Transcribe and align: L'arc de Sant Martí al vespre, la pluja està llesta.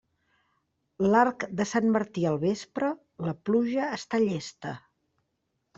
L'arc 1.15 1.45
de 1.59 1.67
Sant 1.73 1.91
Martí 1.97 2.25
al 2.31 2.41
vespre, 2.47 2.91
la 3.29 3.39
pluja 3.51 3.95
està 4.01 4.23
llesta. 4.27 4.75